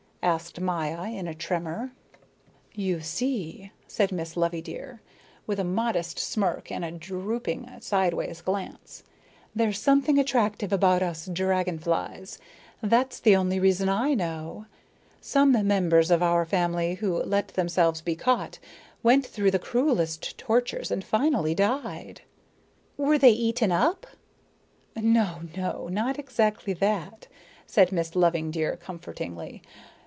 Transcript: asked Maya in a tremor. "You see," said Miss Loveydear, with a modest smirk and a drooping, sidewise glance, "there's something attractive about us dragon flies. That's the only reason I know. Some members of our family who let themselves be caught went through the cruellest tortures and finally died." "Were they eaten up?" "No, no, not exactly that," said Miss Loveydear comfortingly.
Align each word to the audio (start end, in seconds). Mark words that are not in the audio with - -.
asked 0.23 0.61
Maya 0.61 1.11
in 1.11 1.27
a 1.27 1.33
tremor. 1.33 1.89
"You 2.75 2.99
see," 3.01 3.71
said 3.87 4.11
Miss 4.11 4.37
Loveydear, 4.37 5.01
with 5.47 5.59
a 5.59 5.63
modest 5.63 6.19
smirk 6.19 6.71
and 6.71 6.85
a 6.85 6.91
drooping, 6.91 7.67
sidewise 7.79 8.41
glance, 8.41 9.01
"there's 9.55 9.79
something 9.79 10.19
attractive 10.19 10.71
about 10.71 11.01
us 11.01 11.25
dragon 11.25 11.79
flies. 11.79 12.37
That's 12.83 13.19
the 13.19 13.35
only 13.35 13.59
reason 13.59 13.89
I 13.89 14.13
know. 14.13 14.67
Some 15.21 15.53
members 15.67 16.11
of 16.11 16.21
our 16.21 16.45
family 16.45 16.93
who 16.95 17.23
let 17.23 17.47
themselves 17.47 18.01
be 18.01 18.15
caught 18.15 18.59
went 19.01 19.25
through 19.25 19.49
the 19.49 19.57
cruellest 19.59 20.37
tortures 20.37 20.91
and 20.91 21.03
finally 21.03 21.55
died." 21.55 22.21
"Were 22.95 23.17
they 23.17 23.31
eaten 23.31 23.71
up?" 23.71 24.05
"No, 24.95 25.39
no, 25.57 25.87
not 25.87 26.19
exactly 26.19 26.73
that," 26.73 27.27
said 27.65 27.91
Miss 27.91 28.15
Loveydear 28.15 28.77
comfortingly. 28.77 29.63